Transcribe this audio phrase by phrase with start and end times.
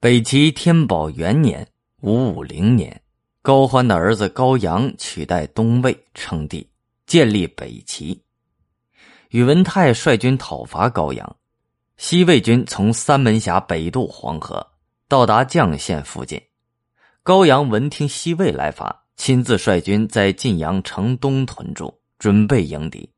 [0.00, 1.66] 北齐天宝元年
[2.02, 3.02] （五五零年），
[3.42, 6.64] 高欢的儿子高阳取代东魏称帝，
[7.04, 8.22] 建立北齐。
[9.30, 11.36] 宇文泰率军讨伐高阳，
[11.96, 14.64] 西魏军从三门峡北渡黄河，
[15.08, 16.40] 到达绛县附近。
[17.24, 23.10] 高阳闻听西魏来伐，亲自率军在晋阳城东屯驻，准备迎敌。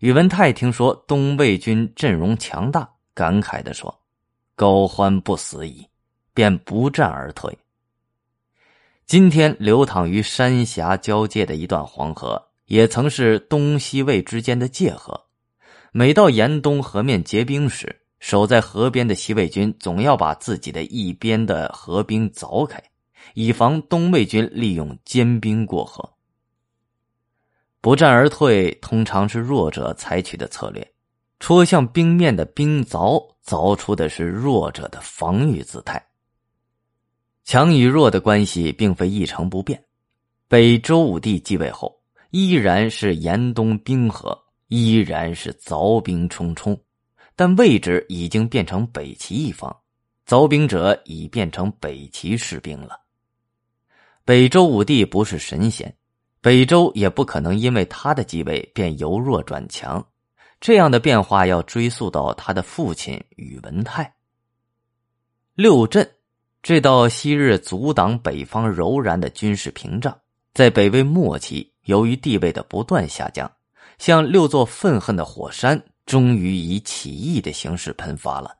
[0.00, 4.02] 宇文泰听说东魏军阵容强大，感慨地说。
[4.56, 5.86] 高欢不死矣，
[6.32, 7.56] 便不战而退。
[9.04, 15.26] 今天流淌于山峡交界的一段黄河，也曾是东西魏之间的界河。
[15.92, 22.82] 每到严冬河面结冰时，守在河边的西魏军总要把自己的一边的河冰凿开，
[23.34, 26.12] 以防东魏军利用坚冰过河。
[27.82, 30.95] 不战而退，通常是弱者采取的策略。
[31.38, 36.04] 戳向冰面的冰凿，凿出的是弱者的防御姿态。
[37.44, 39.82] 强与弱的关系并非一成不变。
[40.48, 41.94] 北周武帝继位后，
[42.30, 44.36] 依然是严冬冰河，
[44.68, 46.76] 依然是凿冰冲冲，
[47.36, 49.76] 但位置已经变成北齐一方，
[50.26, 53.00] 凿冰者已变成北齐士兵了。
[54.24, 55.94] 北周武帝不是神仙，
[56.40, 60.04] 北周也不可能因为他的继位便由弱转强。
[60.60, 64.14] 这样的变化要追溯到他的父亲宇文泰。
[65.54, 66.08] 六镇
[66.62, 70.18] 这道昔日阻挡北方柔然的军事屏障，
[70.52, 73.50] 在北魏末期由于地位的不断下降，
[73.98, 78.56] 像六座愤恨的火山，终于以起义的形式喷发了。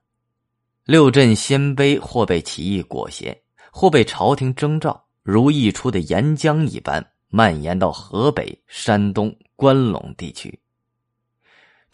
[0.85, 3.37] 六镇鲜卑或被起义裹挟，
[3.73, 10.59] 或被朝廷征召，如溢出的岩浆一般，蔓延到河北、山东、关陇地区。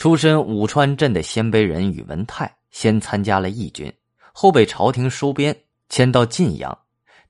[0.03, 3.93] 出身武川镇的鲜卑人宇文泰，先参加了义军，
[4.33, 5.57] 后被朝廷收编，
[5.89, 6.77] 迁到晋阳，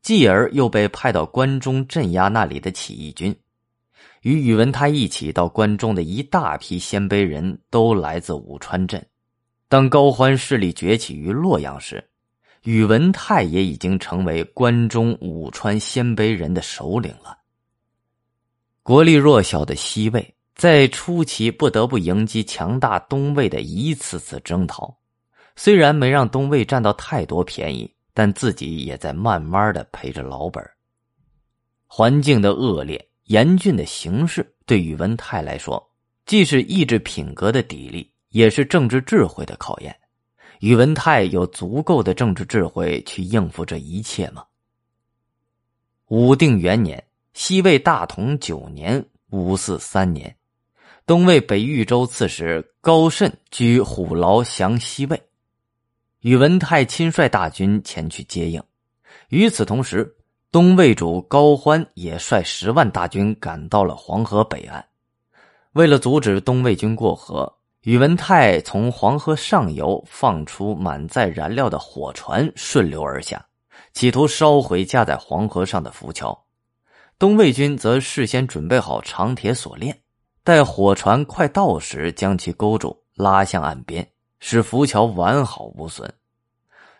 [0.01, 3.39] 继而又被派到关中镇压那里的起义军。
[4.23, 9.07] 与宇文泰一起到关中的一大批鲜卑人都来自武川镇。
[9.69, 12.03] 当高欢势力崛起于洛阳时，
[12.63, 17.37] 宇文泰也已经成为关中武川鲜卑人的首领了。
[18.83, 20.35] 国力弱小的西魏。
[20.63, 24.97] 在初期不得不迎击强大东魏的一次次征讨，
[25.57, 30.65] 虽然没让东魏占到太多便宜，但自己也在慢慢的赔着老本。
[31.89, 35.85] 环境的恶劣、严峻的形势，对宇文泰来说，
[36.27, 39.93] 既是意志品格的砥砺，也是政治智慧的考验。
[40.61, 44.45] 宇文泰有足够的政治智慧去应付这一切吗？
[46.07, 50.33] 武定元年，西魏大同九年（五四三年）。
[51.13, 55.23] 东魏北豫州刺史高慎居虎牢降西魏，
[56.21, 58.63] 宇文泰亲率大军前去接应。
[59.29, 60.11] 与此同时，
[60.51, 64.83] 东魏主高欢也率十万大军赶到了黄河北岸。
[65.73, 73.45] 为了阻止东魏军过河，宇文泰从黄河上游放出满载燃料的火船，顺流而下，
[73.93, 76.47] 企图烧毁架在黄河上的浮桥。
[77.19, 79.95] 东魏军则事先准备好长铁锁链。
[80.45, 84.09] 待火船快到时，将其勾住，拉向岸边，
[84.41, 86.13] 使浮桥完好无损。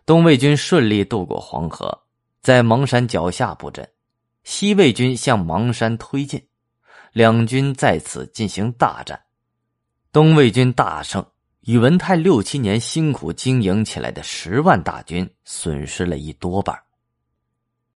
[0.07, 2.03] 东魏军顺利渡过黄河，
[2.41, 3.89] 在邙山脚下布阵。
[4.45, 6.45] 西魏军向邙山推进，
[7.13, 9.21] 两军在此进行大战。
[10.13, 11.25] 东魏军大胜，
[11.63, 16.77] 宇文泰六七年辛苦经营起来的十万大军损失了一多半。